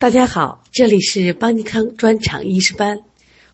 [0.00, 3.00] 大家好，这里是邦尼康专场医师班，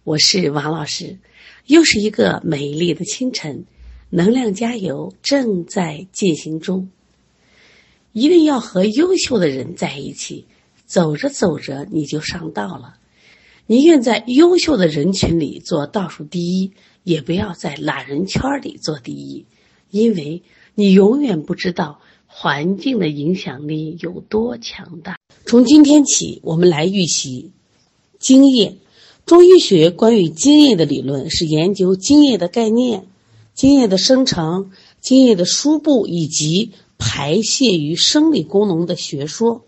[0.02, 1.16] 我是王老师。
[1.64, 3.64] 又是一个美丽的清晨，
[4.10, 6.90] 能量加油正在进行中。
[8.12, 10.46] 一定要和优秀的人在一起，
[10.84, 12.98] 走着走着你就上道了。
[13.66, 16.74] 宁愿在优秀的人群里做倒数第一，
[17.04, 19.46] 也不要在懒人圈里做第一，
[19.88, 20.42] 因为
[20.74, 22.02] 你永远不知道
[22.36, 25.16] 环境的影响力有多强大。
[25.46, 27.52] 从今天起，我们来预习
[28.18, 28.78] 精液。
[29.24, 33.06] 中医学关于精液的理论是研究精液的概念、
[33.54, 39.64] 精液的生成、精液的输布以及排泄与生理功能的学说。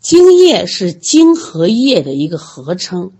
[0.00, 3.12] 精液是精和液的一个合称，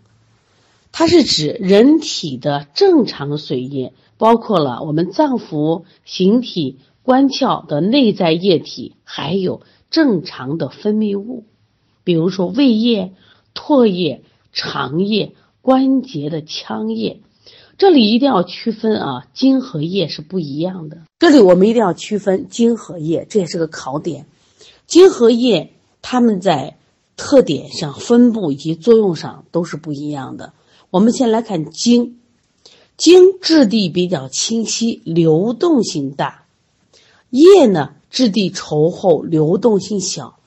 [0.91, 11.45] 它是指人体的正常水液，包括了我们脏腑、形体、关窍的内在液体，还有正常的分泌物，
[12.05, 13.15] 比如说胃液、
[13.55, 17.23] 唾液、肠液、关节的腔液。
[17.79, 20.99] 这里一定要区分啊，精和液是不一样的。
[21.19, 24.27] 这里我们一定要区分精和液，这也是个考点。
[24.87, 25.73] 精和液。
[26.03, 26.79] 它们在
[27.15, 30.55] 特点上、分布以及作用上都是不一样的。
[30.89, 32.20] 我们先来看精，
[33.01, 36.45] 精质地比较清晰，流动性大；
[37.31, 40.39] 液呢，质地稠厚，流动性小。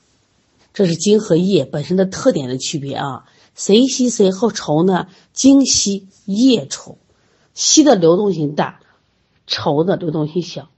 [0.72, 3.24] 这是精和液本身的特点的区别啊。
[3.56, 5.08] 谁稀谁厚稠呢？
[5.32, 6.94] 精稀，液稠，
[7.54, 8.78] 稀的流动性大，
[9.48, 10.68] 稠的流动性小。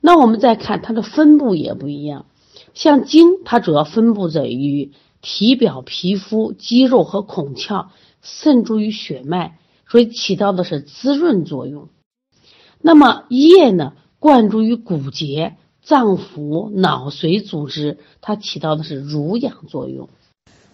[0.00, 2.24] 那我们再看它的分布也不一样。
[2.72, 4.92] 像精，它主要分布在于
[5.22, 7.86] 体表皮肤、肌肉和孔窍，
[8.22, 9.58] 渗注于血脉，
[9.94, 11.88] 所以起到的是滋润作用。
[12.80, 20.08] 那么液呢，灌注于骨节、脏腑、脑髓组织，它起到的是濡养作用。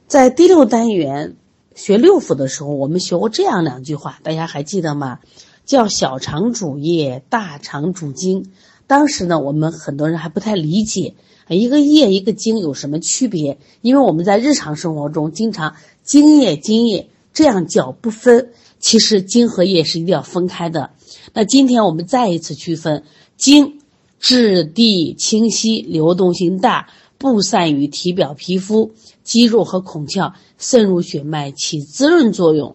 [0.06, 1.36] 在第六单元
[1.74, 5.18] 学六腑的时候，我们学过这样两句话，大家还记得吗？
[5.66, 8.50] 叫小肠主液，大肠主精。
[8.86, 11.14] 当时呢，我们很多人还不太理解。
[11.46, 13.58] 一个液一个精有什么区别？
[13.82, 20.90] 因为我们在日常生活中经常精液精液这样叫不分，其实精和液是一定要分开的。
[21.32, 23.04] 那今天我们再一次区分：
[23.36, 23.78] 精
[24.18, 26.88] 质地清晰，流动性大，
[27.18, 28.92] 布散于体表皮肤、
[29.22, 32.74] 肌肉和孔窍，渗入血脉，起滋润作用。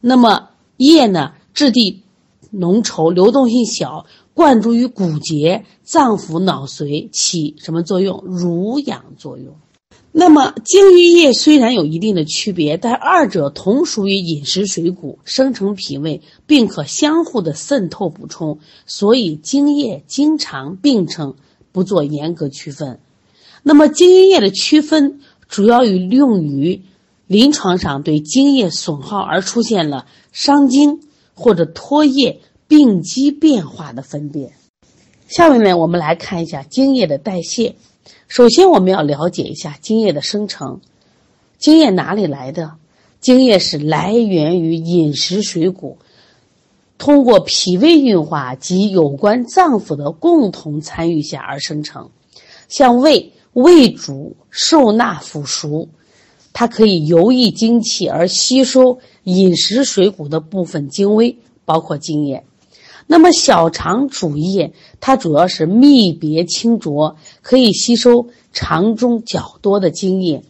[0.00, 2.02] 那么液呢，质地
[2.50, 4.06] 浓稠，流动性小。
[4.34, 8.22] 灌注于骨节、脏腑、脑髓，起什么作用？
[8.24, 9.56] 濡养作用。
[10.12, 21.36] 那么精与液虽然有一定的区别，但二者同属于饮食水谷，生成脾胃，并可相互的渗透补充，所以精液经常并称，
[21.72, 23.00] 不做严格区分。
[23.62, 26.82] 那么精液的区分，主要于用于
[27.26, 31.00] 临床上对精液损耗而出现了伤精
[31.34, 32.40] 或者脱液。
[32.68, 34.52] 病机变化的分辨。
[35.26, 37.76] 下面呢，我们来看一下精液的代谢。
[38.28, 40.80] 首先，我们要了解一下精液的生成。
[41.56, 42.74] 精液哪里来的？
[43.20, 45.96] 精液是来源于饮食水谷，
[46.98, 52.10] 通过脾胃运化及有关脏腑的共同参与下而生成。
[52.68, 55.88] 像胃，胃主受纳腐熟，
[56.52, 62.44] 它可以游溢精气而吸收饮食水谷的部分精微，包括精液。
[63.10, 70.42] 那么小肠主液，它主要是泌别清浊，可以吸收肠中较多的精液；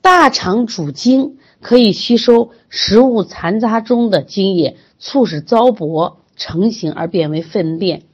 [0.00, 8.04] 大肠主精，可以吸收食物残渣中的精液，促使糟粕成型而变为粪便。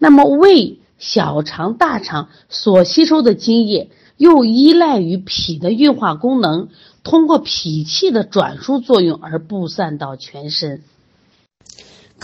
[0.00, 6.68] 那么胃、小肠、大肠所吸收的精液，又依赖于脾的运化功能，
[7.04, 10.82] 通过脾气的转输作用而布散到全身。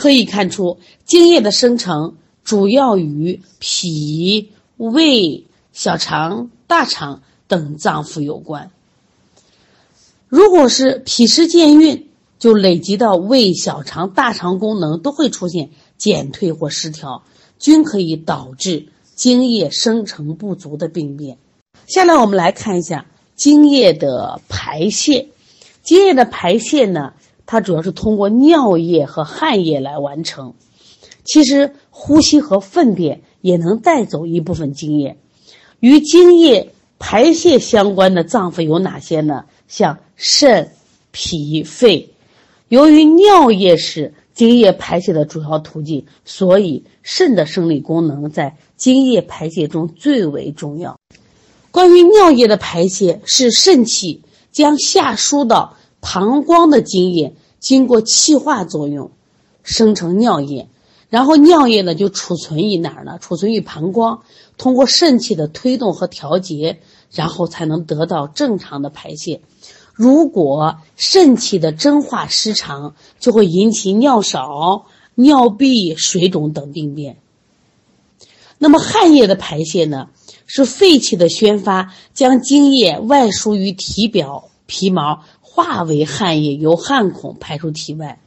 [0.00, 5.44] 可以看出，精液的生成主要与脾、胃、
[5.75, 8.71] 小肠、大肠等脏腑有关。
[10.27, 12.09] 如果是脾湿健运，
[12.39, 17.22] 就累积到胃、小肠、大肠功能都会出现减退或失调，
[17.59, 21.36] 均可以导致精液生成不足的病变。
[21.86, 23.04] 下来我们来看一下
[23.36, 25.28] 精液的排泄。
[25.83, 27.13] 精液的排泄呢？
[27.51, 30.55] 它主要是通过尿液和汗液来完成。
[31.25, 35.19] 其实呼吸和粪便也能带走一部分精液。
[35.81, 36.71] 与精液
[37.01, 39.47] 排泄相关的脏腑有哪些呢？
[39.67, 40.71] 像肾、
[41.11, 42.11] 脾、肺。
[42.69, 51.01] 由于尿液是精液排泄的主要途径，所以肾的生理功能在精液排泄中最为重要。
[51.73, 59.12] 关于尿液的排泄，是肾气将下输到膀胱的精液经过气化作用，
[59.62, 60.68] 生成尿液，
[61.10, 63.18] 然后尿液呢就储存于哪儿呢？
[63.21, 64.22] 储存于膀胱，
[64.57, 66.80] 通过肾气的推动和调节，
[67.12, 69.42] 然后才能得到正常的排泄。
[69.92, 77.18] 如果肾气的蒸化失常，就会引起尿少、尿闭、水肿等病变。
[78.56, 80.09] 那么汗液的排泄呢，
[80.47, 88.21] 是肺气的宣发，将津液外输于体表皮毛，化为汗液，由汗孔排出体外。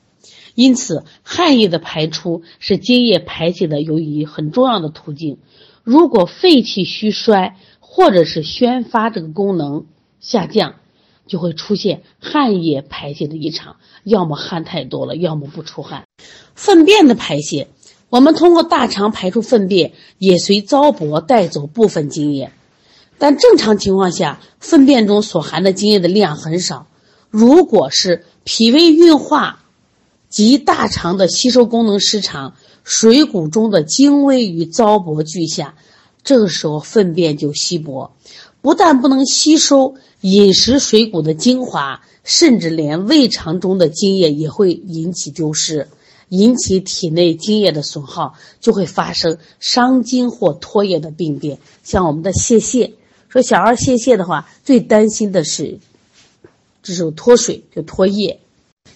[0.55, 5.37] 因此，汗液的排出是津液排泄的由于很重要的途径。
[5.83, 9.85] 如果肺气虚衰，或者是宣发这个功能
[10.19, 10.75] 下降，
[11.27, 16.03] 就会出现汗液排泄的异常，要么汗太多了，要么不出汗。
[16.53, 17.69] 粪便的排泄。
[18.09, 22.51] 我们通过大肠排出粪便，也随糟粕带走部分津液，
[23.17, 26.85] 但正常情况下，粪便中所含的津液的量很少。
[27.33, 29.63] 如果是脾胃运化
[30.29, 32.53] 及大肠的吸收功能失常，
[32.83, 35.73] 水谷中的精微与糟粕俱下，
[36.23, 38.13] 这个时候粪便就稀薄，
[38.61, 45.87] 不但不能吸收饮食水谷的精华，甚至连胃肠中的津液也会引起丢失。
[46.29, 51.57] 引起体内津液的损耗，就会发生伤津或脱液的病变。
[51.81, 52.93] 像我们的泄泻，
[53.27, 55.79] 说小儿泄泻的话，最担心的是
[56.83, 58.39] 这种脱水就脱液。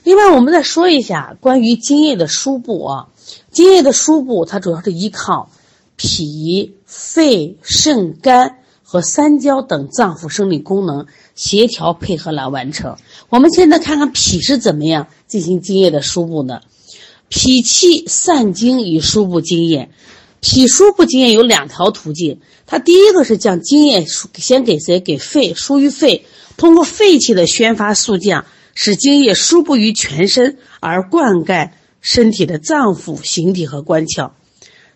[0.04, 3.08] 另外，我们再说一下关于津液的输布啊，
[3.52, 5.50] 津液的输布它主要是依靠
[5.96, 12.98] 脾、肺、肾、肝和三焦等脏腑生理功能协调配合来完成。
[13.30, 16.62] 我们现在看看脾是怎么样进行津液的输布呢？
[17.30, 19.90] 脾气散精与输布津液，
[20.40, 22.40] 脾输布津液有两条途径。
[22.66, 25.02] 它第一个是将津液输先给谁？
[25.02, 26.26] 给肺，输于肺，
[26.58, 28.46] 通过肺气的宣发速降，
[28.76, 31.70] 使津液输布于全身，而灌溉
[32.02, 34.32] 身体的脏腑、形体和官窍。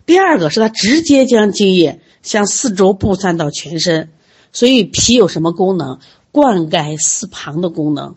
[0.06, 4.10] 第二个是它直接将津液向四周布散到全身。
[4.54, 6.00] 所以脾有什么功能？
[6.32, 8.16] 灌溉四旁的功能。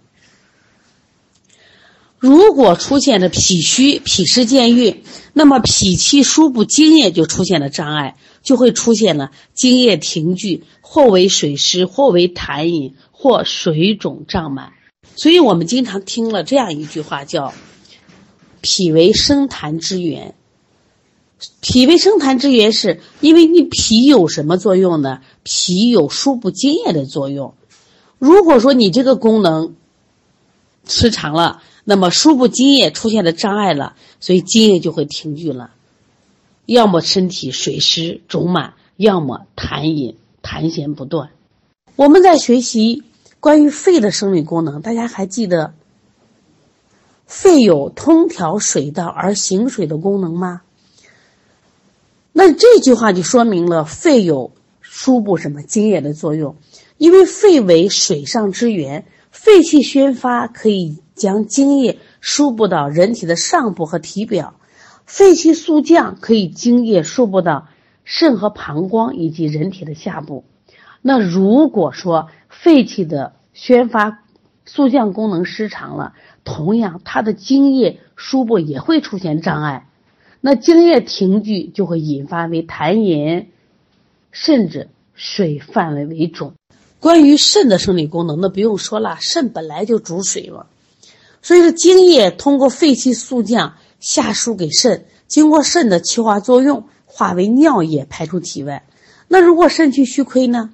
[2.18, 5.02] 如果出现了脾虚、脾湿健运，
[5.32, 12.94] 那么脾气输布津液就出现了障碍，就会出现了津液停聚，或为水湿，或为痰饮，
[13.24, 14.74] 或水肿胀满。
[15.16, 17.54] 所以我们经常听了这样一句话，叫
[18.60, 20.34] “脾为生痰之源”。
[21.62, 25.22] 脾为生痰之源，是因为你脾有什么作用呢？
[25.42, 27.54] 脾有输布津液的作用。
[28.18, 29.74] 如果说你这个功能
[30.86, 35.70] 失常了，那么输布津液出现了障碍了，所以津液就会停聚了，
[36.66, 41.30] 要么身体水湿肿满，要么痰饮痰涎不断。
[41.96, 43.04] 我们在学习
[43.44, 45.74] 关于肺的生理功能，大家还记得
[47.26, 50.62] 肺有通调水道而行水的功能吗？
[52.32, 56.56] 那这句话就说明了肺有输布什么津液的作用，
[56.96, 61.02] 因为肺为水上之源，肺气宣发可以。
[61.14, 64.54] 将津液输布到人体的上部和体表，
[65.04, 67.68] 肺气速降可以津液输布到
[68.04, 70.44] 肾和膀胱以及人体的下部。
[71.02, 72.30] 那如果说
[72.64, 74.22] 肺气的宣发
[74.64, 79.86] 速降功能失常了，同样它的精液输布也会出现障碍。
[80.40, 83.50] 那精液停聚就会引发为痰饮，
[84.32, 86.54] 甚至水范围为肿。
[87.00, 90.64] 关于肾的生理功能，那不用说了，肾本来就主水嘛。
[91.42, 98.86] 所以说，精液通过肺气速降下输给肾，经过肾的气化作用，化为尿液排出体外。
[99.28, 100.72] 那如果肾气虚亏呢，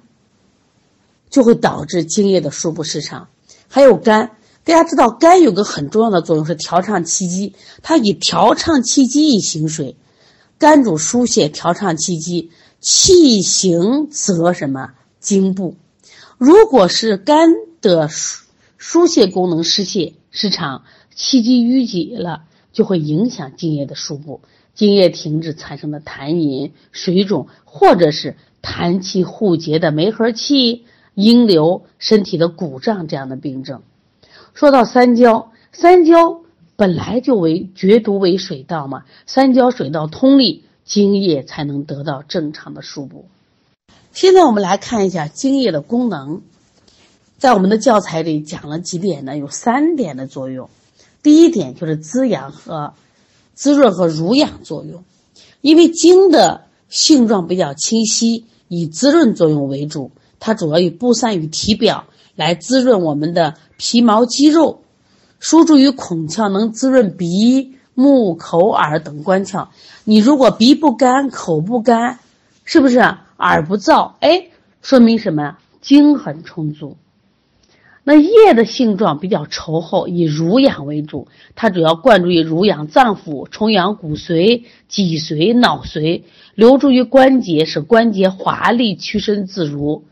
[1.31, 3.27] 就会导致精液的输布失常。
[3.67, 4.31] 还有肝，
[4.63, 9.95] 大家知道肝有个很重要的作用是调畅气机，它以调畅气机以行水。
[10.59, 15.75] 肝主疏泄，调畅气机，气行则什么经布。
[16.37, 17.49] 如果是肝
[17.81, 18.45] 的疏
[18.77, 20.13] 疏泄功能失泄。
[20.33, 20.83] 失常，
[21.13, 24.39] 气机淤积了，就会影响精液的输布，
[24.75, 33.81] 精液停滞产生的痰饮、水肿，或者是痰气互结的梅核气、阴流、身体的鼓胀这样的病症。
[34.53, 36.41] 说到三焦，三焦
[36.75, 43.25] 本来就为厥毒为水道嘛，三焦水道通利，精液才能得到正常的输布。
[44.11, 46.41] 现在我们来看一下精液的功能。
[47.37, 49.35] 在我们的教材里讲了几点呢？
[49.35, 50.69] 有三点的作用。
[51.23, 52.93] 第一点就是滋养和
[53.55, 55.03] 滋润和濡养作用，
[55.61, 60.11] 因为精的性状比较清晰，以滋润作用为主，
[60.41, 62.05] 它主要以布散于体表，
[62.35, 64.81] 来滋润我们的皮毛肌肉，
[65.39, 69.67] 输注于孔窍，能滋润鼻、目、口、耳等官窍。
[70.03, 72.17] 你如果鼻不干、口不干，
[72.65, 72.97] 是不是
[73.37, 74.13] 耳不燥？
[74.19, 74.47] 哎，
[74.81, 75.57] 说明什么？
[75.79, 76.97] 精很充足。
[78.03, 86.23] 那叶的性状比较稠厚，以濡养为主，它主要灌注于濡养脏腑，充养骨髓、脊髓、脑髓，
[86.55, 90.03] 留注于关节，使关节华丽、屈伸自如。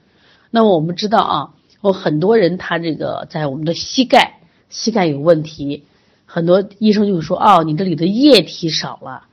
[0.51, 1.49] 那么我们知道啊，
[1.83, 4.39] 有很多人他这个在我们的膝盖，
[4.69, 5.83] 膝盖有问题，
[6.25, 9.23] 很多医生就会说，哦，你这里的液体少了，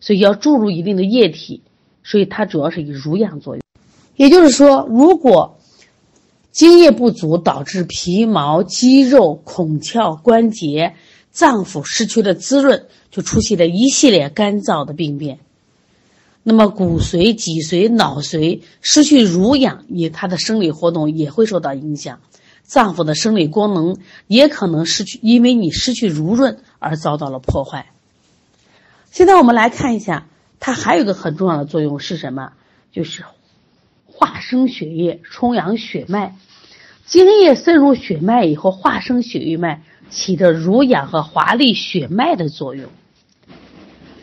[0.00, 1.62] 所以要注入一定的液体，
[2.04, 3.62] 所以它主要是以濡养作用。
[4.16, 5.58] 也就是说，如果
[6.50, 10.94] 津液不足导致皮毛、肌肉、孔窍、关节、
[11.30, 15.38] 脏腑失去了滋润，就出现了一系列干燥的病变。
[16.48, 22.20] 那么骨髓、脊髓、脑髓失去濡养，也它的生理活动也会受到影响，
[22.62, 23.96] 脏腑的生理功能
[24.28, 27.86] 也可能失去，因为你失去濡润而遭到了破坏。
[29.10, 30.28] 现在我们来看一下，
[30.60, 32.52] 它还有一个很重要的作用是什么？
[32.92, 33.24] 就是
[34.06, 36.36] 化生血液，充养血脉。
[37.06, 42.88] 精液渗入血脉以后，化生血液脉，起着濡养和华丽血脉的作用。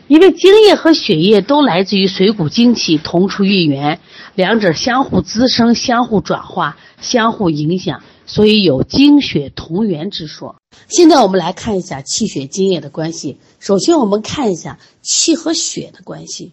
[0.06, 4.00] 因为精液和血液都来自于水谷精气，同出一源，
[4.34, 10.56] 两者相互滋生、相互转化、相互影响，所以有精血同源之说。
[10.88, 13.38] 现在我们来看一下气血精液的关系。
[13.58, 16.52] 首先，我们看一下气和血的关系。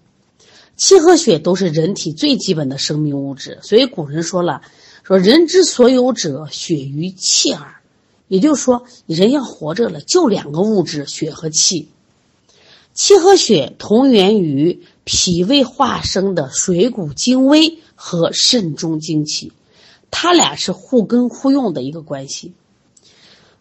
[0.77, 4.61] 气和血都是人体最基本的生命物质，所以古人说了。
[5.03, 7.75] 说人之所有者，血与气耳。
[8.29, 11.89] 也就是说，人要活着了，就两个物质，血和气。
[12.93, 19.53] 气和血同源于脾胃化生的水谷精微和肾中精气，
[20.11, 22.53] 它俩是互根互用的一个关系。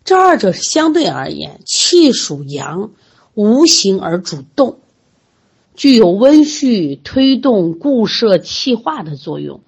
[0.05, 2.91] 这二者相对而言，气属阳，
[3.35, 4.79] 无形而主动，
[5.75, 9.61] 具有温煦、推动、固摄、气化的作用。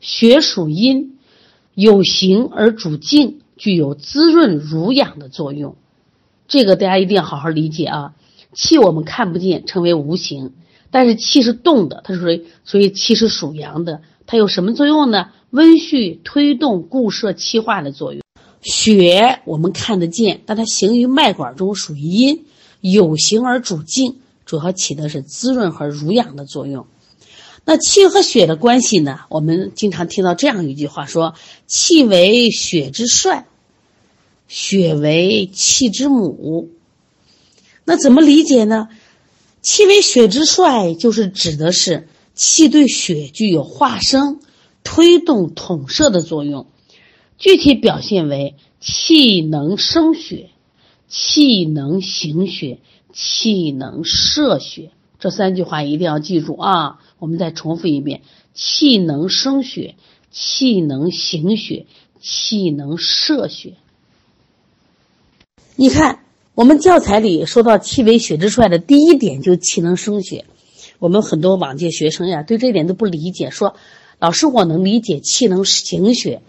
[0.00, 1.18] 血属阴，
[1.74, 5.76] 有形而主静，具有滋润濡养的作用。
[6.46, 8.14] 这个大家一定要好好理解啊！
[8.54, 10.52] 气我们看不见，称为无形，
[10.90, 14.00] 但是气是动的，它是属于所以气是属阳的。
[14.26, 15.30] 它有什么作用呢？
[15.50, 18.22] 温煦、推动、固摄、气化的作用。
[18.62, 22.46] 血我们看得见，但它行于脉管中，属于阴，
[22.80, 26.86] 有形而主静，主要起的是滋润和濡养的作用。
[27.66, 29.20] 那气和血的关系呢？
[29.28, 31.34] 我们经常听到这样一句话说
[31.66, 33.46] ：“气为血之帅，
[34.48, 36.70] 血为气之母。”
[37.84, 38.88] 那怎么理解呢？
[39.60, 44.40] 气为血之帅，就是指的是气对血具有化生、
[44.82, 46.66] 推动、统摄的作用。
[47.38, 50.50] 具体表现为气能生血，
[51.08, 52.78] 气能行血，
[53.12, 54.90] 气能摄血。
[55.18, 57.00] 这三句话一定要记住啊！
[57.18, 58.20] 我们再重复一遍：
[58.52, 59.94] 气能生血，
[60.30, 61.86] 气能行血，
[62.20, 63.74] 气能摄血。
[65.76, 66.23] 你看，
[66.54, 70.44] 我们教材里说到气为血之帅的第一点就气能生血。
[70.98, 73.74] 我们很多往届学生呀，对这一点都不理解，说
[74.18, 76.42] 老师我能理解气能行血，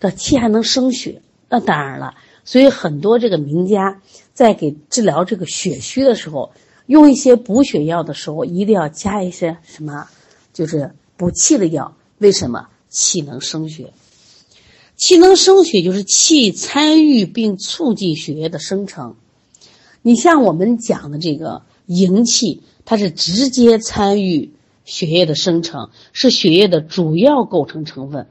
[0.00, 2.14] 这气还能生血，那当然了。
[2.44, 4.02] 所以很多这个名家
[4.34, 6.52] 在给治疗这个血虚的时候。
[6.88, 10.08] 用一些补血药的时候，一定要加一些什么？
[10.54, 11.94] 就是补气的药。
[12.16, 12.68] 为什么？
[12.88, 13.92] 气能生血，
[14.96, 19.16] 气能生血就是气参与并促进血液的生成。
[20.02, 24.52] 你像我们讲的这个营气，它是直接参与
[24.84, 28.26] 血液的生成，是血液的主要构成成分。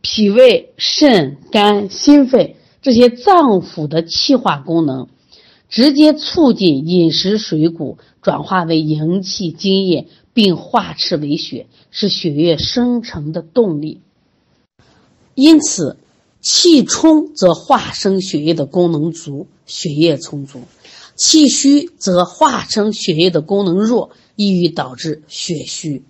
[0.00, 5.08] 脾胃、肾、肝、心肺这些脏腑的气化功能。
[5.70, 14.00] 直接促进饮食水谷转化为营气津液，并化赤为血，是血液生成的动力。
[15.34, 15.96] 因此，
[16.44, 20.60] 气充则化生血液的功能足，血液充足；
[21.16, 26.02] 气虚则化生血液的功能弱，易于导致血虚。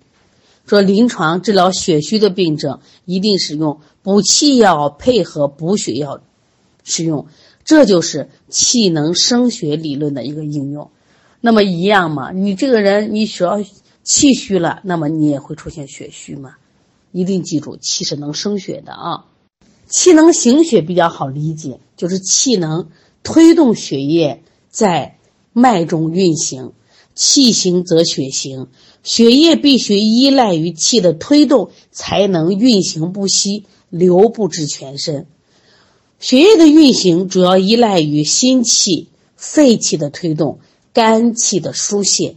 [0.65, 6.19] 说临床治疗血虚的病症，一定使用补气药配合补血药
[6.83, 7.27] 使用。
[7.63, 10.91] 这就是气能生血理论的一个应用，
[11.39, 12.33] 那么一样嘛？
[12.33, 13.63] 你这个人你需要
[14.03, 16.55] 气虚了，那么你也会出现血虚嘛？
[17.13, 19.25] 一定记住，气是能生血的啊。
[19.87, 22.89] 气能行血比较好理解，就是气能
[23.23, 25.17] 推动血液在
[25.53, 26.73] 脉中运行，
[27.13, 28.67] 气行则血行，
[29.03, 35.27] 血液必须依赖于气的推动，才能运行不息，流布至全身。
[36.19, 40.59] 血液的运行主要依赖于心气、肺气的推动，
[40.93, 42.35] 肝气的疏泄。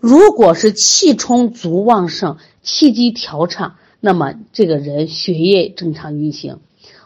[0.00, 6.58] 如果是气充足旺盛，气机调畅，那么这个人血液正常运行；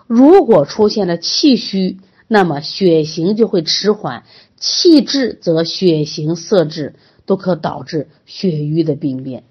[0.09, 4.25] 如果出现了气虚，那么血行就会迟缓。
[4.57, 9.45] 气滞则血行色滞，都可导致血瘀的病变。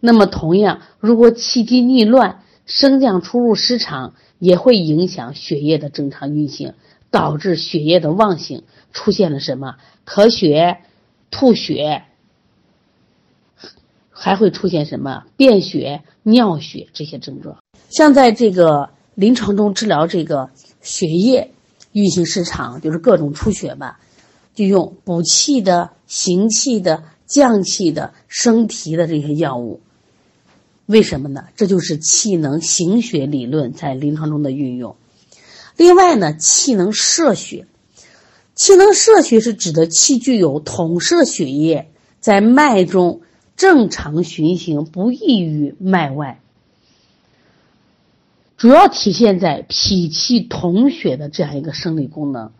[0.00, 6.74] 那么，同样，如果气机逆乱，升降出入失常，也会影响血液的正常运行，
[7.12, 10.78] 导致血液的旺盛，出现了什么咳血、
[11.30, 12.02] 吐血，
[14.10, 17.56] 还会出现什么便血、尿血这些症状。
[17.88, 20.50] 像在这个临床中治疗这个
[20.80, 21.52] 血液。
[21.92, 23.98] 运行失常就是各种出血吧，
[24.54, 29.80] 就用补气的、行气的、降气的、升提的这些药物。
[30.86, 31.46] 为什么呢？
[31.56, 34.94] 这就是气能行血理论在临床中的运用。
[35.76, 37.66] 另外呢，气能摄血，
[38.54, 43.22] 气能摄血是指的气具有统摄血液，在脉中
[43.60, 46.40] 正常循行，不易于脉外。
[48.56, 52.52] 主要体现在脾气统血的这样一个生理功能。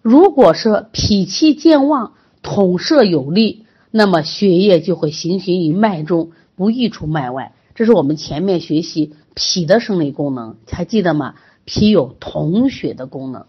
[0.00, 7.52] 如果说脾气健旺、统摄有力，那么血液就会行循于脉中，不溢出脉外。
[7.74, 11.34] 这是我们前面学习脾的生理功能，还记得吗？
[11.66, 13.44] 脾有统血的功能，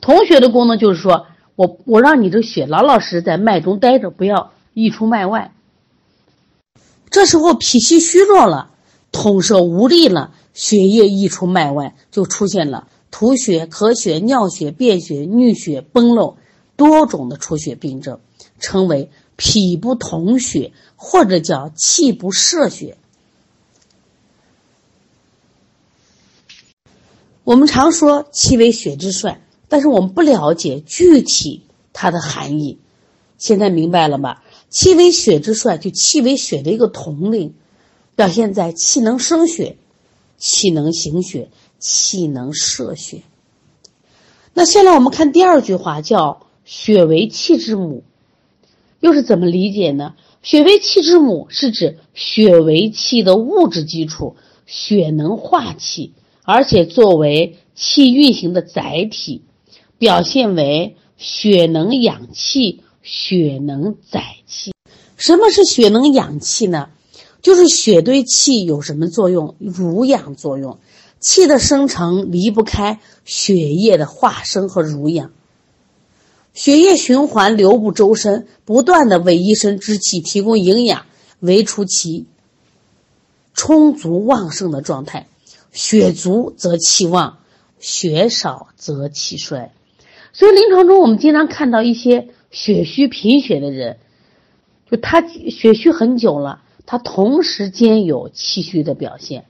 [0.00, 5.52] 统血的功能就是说我我让你这血老老实实在脉中待着，不要溢出脉外。
[7.10, 8.70] 这时候脾气虚弱了，
[9.12, 10.34] 统摄无力了。
[10.52, 16.36] 血液溢出脉外，就出现了吐血、咳血、尿血、便血、衄血、崩漏
[16.76, 18.20] 多种的出血病症，
[18.58, 22.98] 称为脾不统血，或者叫气不摄血。
[27.44, 32.78] 我们常说气为血之帅，但是我们不了解具体它的含义。
[33.38, 34.42] 现在明白了吧？
[34.70, 37.52] 气为血之帅，就气为血的一个统领，
[38.16, 39.76] 表现在气能生血。
[40.38, 43.20] 气能行血，气能摄血。
[44.54, 48.04] 那现在我们看第二句话，叫“血为气之母”，
[49.00, 59.42] 又是怎么理解呢？“血为气之母”是指血为气的物质基础，血能化气，而且作为气运行的载体，
[59.98, 64.36] 表现为血能养气，血能载。
[65.20, 66.88] 什么是血能养气呢？
[67.42, 69.54] 就是血对气有什么作用？
[69.58, 70.78] 濡养作用。
[71.20, 75.30] 气的生成离不开血液的化生和濡养。
[76.54, 81.04] 血液循环流布周身，不断的为一身之气提供营养，
[81.40, 82.24] 维持其
[83.52, 85.28] 充足旺盛的状态。
[85.70, 87.40] 血足则气旺，
[87.78, 89.70] 血少则气衰。
[90.32, 93.98] 所以临床中我们经常看到一些血虚贫血的人，
[94.90, 96.62] 就他血虚很久了。
[96.86, 99.44] 他同时兼有气虚的表现，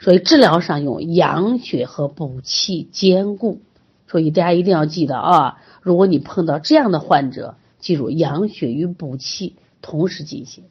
[0.00, 3.60] 所以治疗上用养血和补气兼顾。
[4.08, 10.64] 所以大家一定要记得啊，如果你碰到这样的患者，记住养血与补气同时进行。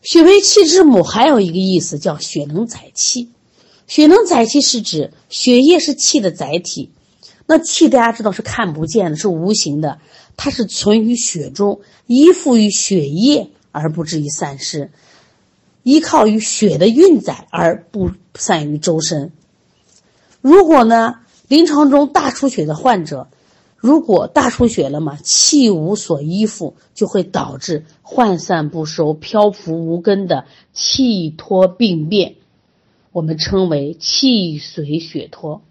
[0.00, 3.30] 血为气之母，还有一个意思叫血能载气。
[3.86, 6.90] 血能载气是指血液是气的载体。
[7.46, 9.98] 那气大家知道是看不见的，是无形的，
[10.36, 14.90] 它是存于血中，依附于血液而不至于散失。
[15.82, 19.32] 依靠于血的运载而不散于周身。
[20.40, 21.16] 如果呢，
[21.48, 23.28] 临床中大出血的患者，
[23.76, 32.36] 如果大出血了嘛，气无所依附，就会导致涣散不收、漂浮无根的气脱病变，
[33.10, 35.62] 我们称为气随血脱。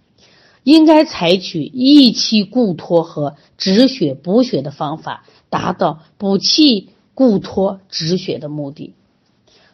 [0.63, 8.93] 应该采取益气固脱和止血补血的方法，达到补气固脱止血的目的。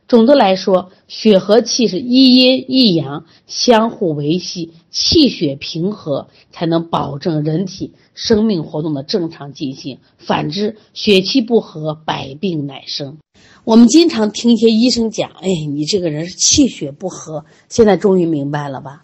[0.08, 10.00] 总的来说，血和气是一阴一阳，相互维系，气血平和，才能保证人体生命活动的正常进行。
[10.18, 13.18] 反之，血气不和，百病乃生。
[13.66, 19.04] 我们经常听一些医生讲：“哎，你这个人是气血不和。”现在终于明白了吧？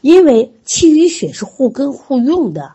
[0.00, 2.72] 因为气与血是互根互用的，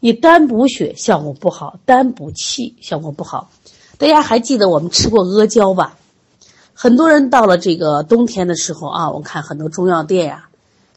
[0.00, 3.50] 你单补血效果不好，单补气效果不好。
[3.98, 5.96] 大家还记得我们吃过阿胶吧？
[6.74, 10.48] 很多人到了这个冬天的时候啊，我看很多中药店呀，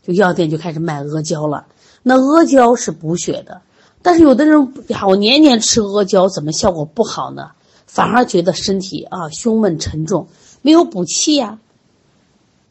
[0.01, 1.65] 就药店就开始卖阿胶了。
[2.01, 3.61] 那阿胶是补血的，
[4.01, 7.51] 但是有的人呀，我年年吃阿胶，怎么效果不好呢？
[7.85, 10.27] 反而觉得身体啊胸闷沉重，
[10.61, 11.59] 没有补气呀。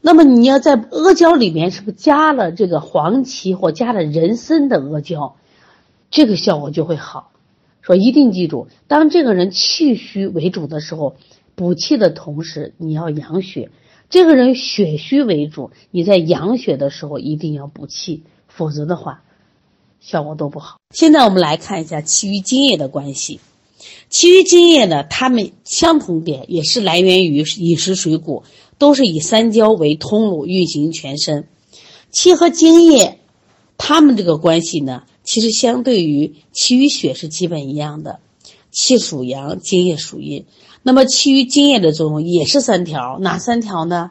[0.05, 5.37] 那么你要在阿胶里面是不是加了这个黄芪或加了人参的阿胶，
[6.11, 7.31] 这个效果就会好。
[7.83, 11.17] 说一定记住，当这个人气虚为主的时候，
[11.55, 13.71] 补气的同时你要养血；
[14.11, 19.23] 这个人血虚为主，你在养血的时候一定要补气，否则的话
[20.01, 20.79] 效果都不好。
[20.91, 23.41] 现在我们来看一下其余津液的关系。
[24.09, 28.45] 其余津液呢，它们相同点也是来源于饮食水谷。
[28.83, 31.47] 都是以三焦为通路运行全身，
[32.11, 33.21] 气和津液，
[33.79, 38.18] 它们这个关系呢，其实相对于气与血是基本一样的。
[38.73, 40.47] 气属阳，津液属阴。
[40.83, 44.11] 那么气与津液的作用也是三条，哪三条呢？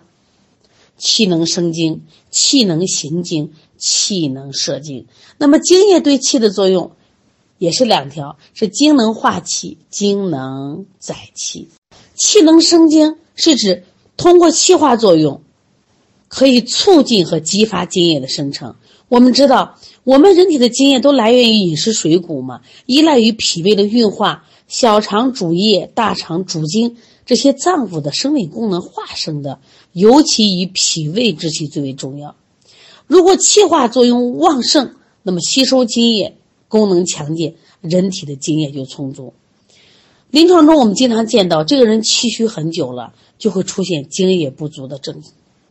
[0.97, 5.05] 气能生精，气能行精，气能摄精。
[5.37, 6.91] 那么精液对气的作用
[7.57, 11.67] 也是两条，是精能化气，精能载气。
[12.15, 13.83] 气能生精是指。
[14.17, 15.41] 通过气化作用，
[16.27, 18.75] 可以促进和激发津液的生成。
[19.07, 26.95] 我们知道，我们人体的津液都来源于饮食水谷嘛，依赖于脾胃的运化，小肠主液，大肠主精，
[27.25, 29.59] 这些脏腑的生理功能化生的，
[29.91, 32.35] 尤其以脾胃之气最为重要。
[33.07, 36.37] 如果气化作用旺盛，那么吸收津液
[36.69, 39.33] 功能强健，人体的津液就充足。
[40.31, 43.13] 临床中，我们经常见到这个人气虚很久了。
[43.41, 45.23] 就会出现精液不足的症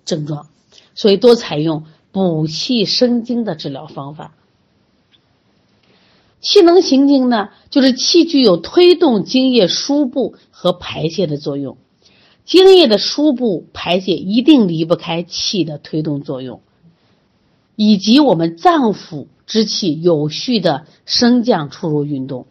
[0.05, 0.49] 症状，
[0.97, 4.35] 所以多采用补气生精的治疗方法。
[6.41, 11.77] 气能行经呢，就是气具有推动精液输布和排泄的作用。
[12.45, 16.63] 精液的输布排泄一定离不开气的推动作用，
[17.77, 22.47] 以及我们脏腑之气有序的升降出入运动。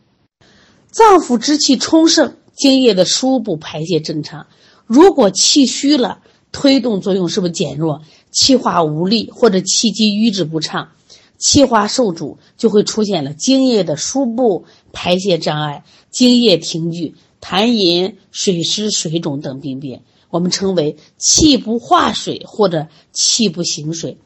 [0.92, 4.48] 脏腑之气充盛，精液的输布排泄正常。
[4.88, 6.20] 如果气虚了，
[6.52, 8.02] 推动作用是不是减弱？
[8.32, 10.90] 气化无力或者气机瘀滞不畅，
[11.38, 24.18] 气化受阻，就会出现了精液的输布排泄障碍、精液停聚、痰饮、水湿、水肿等病变，我们称为气不化水或者气不行水。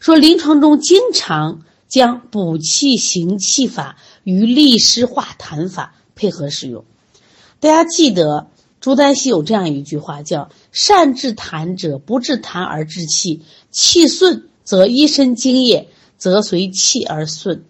[0.00, 6.84] 说临床中经常将补气行气法与利湿化痰法配合使用，
[7.60, 8.48] 大家记得。
[8.78, 13.40] 朱丹溪有这样一句话，叫“善治痰者，不治痰而治气；
[13.72, 17.64] 气顺则一身精液则随气而顺”，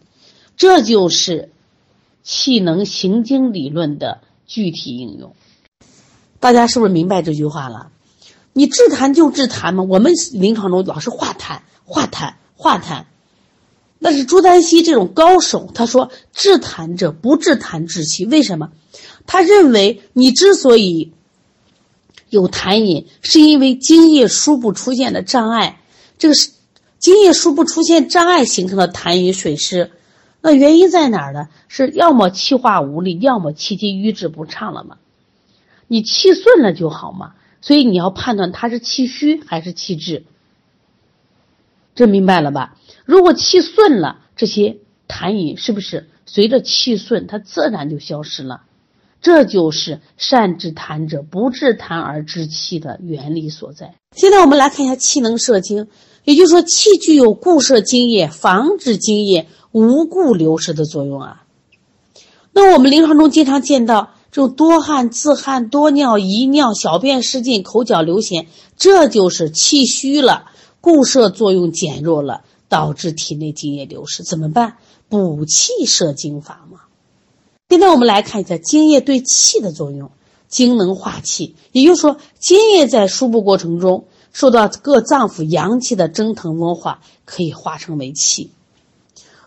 [0.59, 1.49] 这就是
[2.23, 5.35] 气能行经理论的具体应用。
[6.39, 7.91] 大家是不是明白这句话了？
[8.53, 13.05] 你治痰就治痰嘛，我们临床中老是化痰、化痰、化痰。
[14.01, 18.71] 但是朱丹溪这种高手，他说治痰者不治痰治气，为什么？
[19.27, 21.13] 他认为你之所以
[22.31, 25.81] 有痰饮，是因为津液输布出现的障碍。
[26.19, 26.51] 这个是
[26.99, 29.91] 津液输布出现障碍形成的痰饮水湿。
[30.41, 31.49] 那原因在哪儿呢？
[31.67, 34.99] 是要么气化无力，要么气机瘀滞不畅了嘛？
[35.89, 37.33] 你气顺了就好嘛。
[37.63, 40.25] 所以你要判断它是气虚还是气滞。
[41.97, 42.77] 这明白了吧？
[43.05, 44.79] 如果气顺了，这些
[45.09, 48.61] 痰饮是不是随着气顺，它自然就消失了？
[49.23, 53.95] 这就是善治痰者不治痰而治气的原理所在。
[54.15, 55.89] 现在我们来看一下气能摄精，
[56.25, 61.43] 也就是说气具有固摄精液、防止精液无故流失的作用啊。
[62.53, 70.45] 那我们临床中经常见到这种多汗、自汗、多尿、遗尿、小便失禁、口角流涎，这就是气虚了，
[70.87, 74.23] 固摄作用减弱了，导致体内精液流失。
[74.23, 74.77] 怎么办？
[75.09, 76.83] 补气摄精法嘛。
[77.69, 80.13] 现在我们来看一下津液对气的作用。
[80.47, 88.53] 精能化气，也就是说，津液在输布过程中受到各脏腑阳气的蒸腾温化，可以化成为气。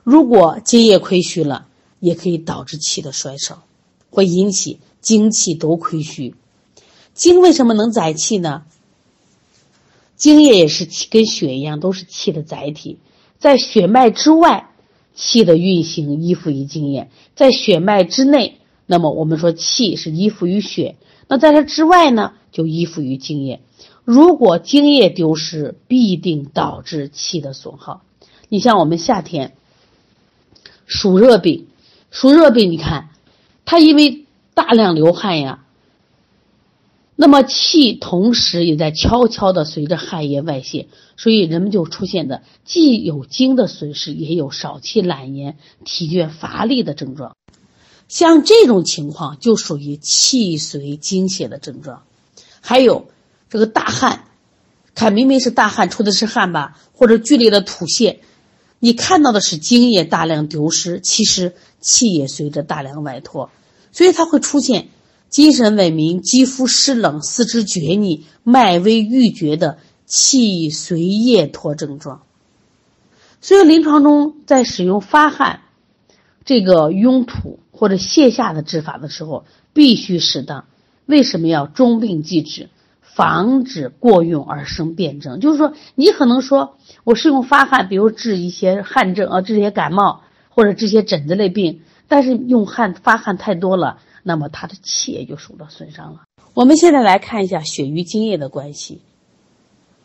[0.04, 1.68] 如果津液亏虚了，
[2.02, 3.64] 也可以导致气的衰少，
[4.10, 6.36] 会引起精气都亏虚。
[7.14, 8.64] 精为什么能载气呢？
[10.20, 13.00] 精液也是气跟血一样，都是气的载体，
[13.40, 14.68] 在血脉之外。
[15.16, 20.96] 气的运行依附于精液，在血脉之内，那么我们说气是依附于血；
[21.28, 23.60] 那在它之外呢，就依附于精液。
[24.06, 28.02] 如果精液丢失，必定导致气的损耗。
[28.48, 29.56] 你像我们夏天
[30.86, 31.68] 暑热病，
[32.12, 33.10] 暑热病，你看
[33.66, 35.66] 它因为大量流汗呀。
[37.22, 47.36] 那么气同时也在悄悄的随着汗液外泄，所以人们就出现的既有精的损失，也有少气懒言、体倦乏力的症状。
[48.08, 52.04] 像这种情况就属于气随精血的症状。
[52.62, 53.10] 还有
[53.50, 54.24] 这个大汗，
[54.96, 58.20] 看明明是大汗出的是汗吧，或者剧烈的吐泻，
[58.80, 63.50] 你看到的是精液大量丢失，其实气也随着大量外脱，
[63.92, 64.88] 所以它会出现
[65.30, 72.24] 精神萎靡、肌肤湿冷、四肢厥逆、脉微欲绝的气随液脱症状。
[73.42, 75.62] 所以临床中在使用发汗、
[76.44, 80.66] 这个拥吐或者泻下的治法的时候，必须适当。
[81.06, 82.70] 为什么要中病即止，
[83.02, 85.40] 防止过用而生变证？
[85.40, 96.22] 就是说，你可能说我是用发汗，比如治一些汗症啊，治一些感冒或者治些疹子类病，但是用汗发汗太多了，那么他的气也就受到损伤了。
[96.54, 99.02] 我们现在来看一下血与津液的关系。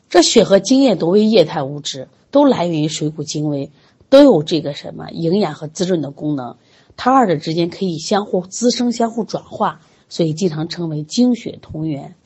[0.08, 2.08] 这血和津液都为液态物质。
[2.30, 3.70] 都来源于水谷精微，
[4.10, 6.56] 都有这个什么营养和滋润的功能，
[6.96, 12.16] 它二者之间可以相互滋生、相互转化，所以经常称为精血同源。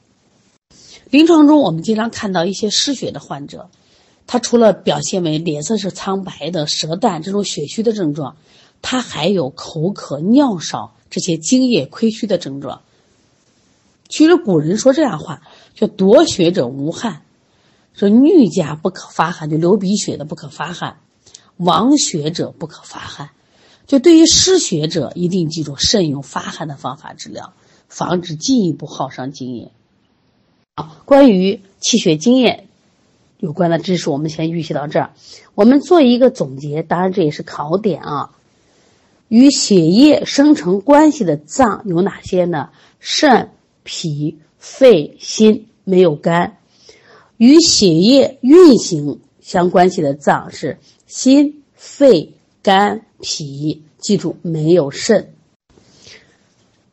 [1.11, 3.69] 临床中，我们经常看到一些失血的患者，
[4.27, 8.39] 他除了表现为脸色是苍白的、舌淡这种血虚的症状，
[8.81, 12.83] 他还有口渴、尿少这些精液亏虚的症状。
[14.09, 15.43] 其实古人说这样话，
[15.75, 17.23] 叫夺血者无汗。
[17.95, 20.99] 说女家不可发汗，就流鼻血的不可发汗；
[21.57, 23.31] 亡血者不可发汗。
[23.87, 27.55] 就对于失血者，一定记住慎用发汗的方法治疗，
[27.89, 29.73] 防止进一步耗伤津液。
[30.77, 32.69] 好，关于气血津液
[33.39, 35.11] 有关的知识，我们先预习到这儿。
[35.55, 38.31] 我们做一个总结，当然这也是考点啊。
[39.29, 42.71] 与血液生成关系的脏有哪些呢？
[42.99, 43.51] 肾、
[43.83, 46.57] 脾、肺、心，没有肝。
[47.37, 55.33] 与血液运行相关系的脏是心、肺、肝、脾，记住没有肾。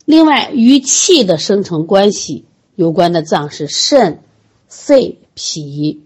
[0.06, 2.45] 另外，与气的生成关系
[2.76, 4.19] 有关的脏是肾、
[4.67, 6.02] 肺、脾；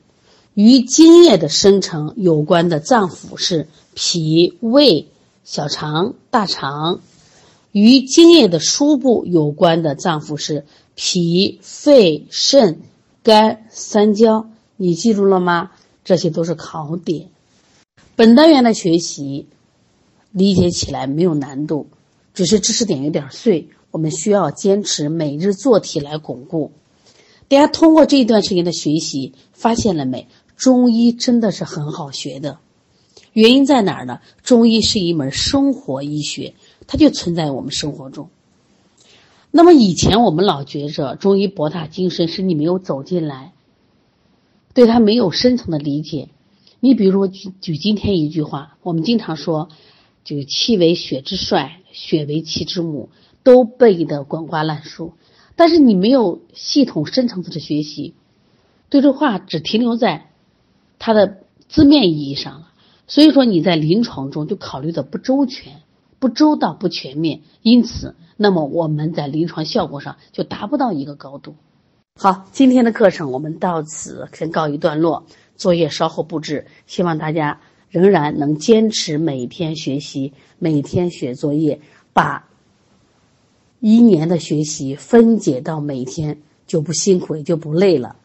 [0.53, 5.07] 与津液的生成有关的脏腑是脾、胃、
[5.51, 6.99] 小肠、大肠；
[7.71, 12.81] 与津液的输布有关的脏腑是脾、肺、肾。
[13.23, 15.71] 肝、三焦，你记住了吗？
[16.03, 17.29] 这些都是考点。
[18.15, 19.47] 本单元的学习
[20.31, 21.87] 理解起来没有难度，
[22.35, 26.71] 只是知识点有点碎，我们需要坚持每日做题来巩固。
[27.47, 30.27] 大家通过这一段时间的学习，发现了没？
[30.55, 32.59] 中医真的是很好学的。
[33.33, 34.19] 原因在哪儿呢？
[34.43, 36.53] 中医是一门生活医学，
[36.87, 38.29] 它就存在我们生活中。
[39.51, 43.53] 那么以前我们老觉着中医博大精深，是你没有走进来，
[44.73, 46.29] 对他没有深层的理解。
[46.79, 49.69] 你比如说举举今天一句话，我们经常说，
[50.23, 53.09] 就气为血之帅，血为气之母，
[53.43, 55.13] 都背得滚瓜烂熟，
[55.55, 58.13] 但是你没有系统深层次的学习，
[58.89, 60.29] 对这话只停留在
[60.99, 62.68] 它的字面意义上了。
[63.09, 65.73] 所以说你在临床中就考虑的不周全。
[66.21, 71.55] 不周到、不全面，因此，那么我们在临床效果上就达不到一个高度。
[72.17, 75.23] 好，今天的课程我们到此先告一段落，
[75.55, 81.79] 作业稍后布置，希望大家仍然能坚持每天学习，每天写作业，
[82.11, 82.49] 把
[83.79, 88.17] 一年的学习分解到每天，就不辛苦也就不累了。